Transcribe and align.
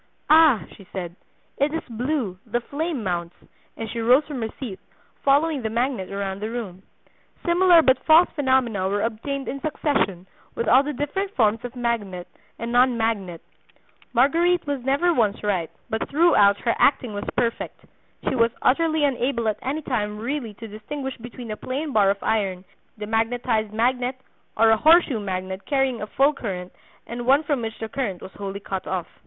'Ah,' 0.31 0.63
she 0.75 0.87
said, 0.91 1.15
'it 1.59 1.71
is 1.71 1.83
blue, 1.87 2.39
the 2.47 2.59
flame 2.59 3.03
mounts,' 3.03 3.35
and 3.77 3.87
she 3.91 3.99
rose 3.99 4.25
from 4.25 4.41
her 4.41 4.49
seat, 4.59 4.79
following 5.23 5.61
the 5.61 5.69
magnet 5.69 6.11
around 6.11 6.39
the 6.39 6.49
room. 6.49 6.81
Similar 7.45 7.83
but 7.83 8.03
false 8.03 8.27
phenomena 8.31 8.89
were 8.89 9.03
obtained 9.03 9.47
in 9.47 9.61
succession 9.61 10.25
with 10.55 10.67
all 10.67 10.81
the 10.81 10.91
different 10.93 11.35
forms 11.35 11.63
of 11.63 11.75
magnet 11.75 12.27
and 12.57 12.71
non 12.71 12.97
magnet; 12.97 13.41
Marguerite 14.11 14.65
was 14.65 14.81
never 14.83 15.13
once 15.13 15.43
right, 15.43 15.69
but 15.87 16.09
throughout 16.09 16.57
her 16.61 16.73
acting 16.79 17.13
was 17.13 17.29
perfect; 17.37 17.85
she 18.27 18.33
was 18.33 18.49
utterly 18.63 19.03
unable 19.03 19.47
at 19.47 19.59
any 19.61 19.83
time 19.83 20.17
really 20.17 20.55
to 20.55 20.67
distinguish 20.67 21.15
between 21.17 21.51
a 21.51 21.55
plain 21.57 21.93
bar 21.93 22.09
of 22.09 22.23
iron, 22.23 22.65
demagnetized 22.99 23.71
magnet 23.71 24.19
or 24.57 24.71
a 24.71 24.77
horseshoe 24.77 25.19
magnet 25.19 25.63
carrying 25.67 26.01
a 26.01 26.07
full 26.07 26.33
current 26.33 26.73
and 27.05 27.27
one 27.27 27.43
from 27.43 27.61
which 27.61 27.77
the 27.77 27.87
current 27.87 28.19
was 28.19 28.31
wholly 28.33 28.59
cut 28.59 28.87
off." 28.87 29.05